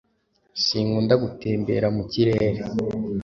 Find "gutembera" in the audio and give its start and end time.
1.23-1.87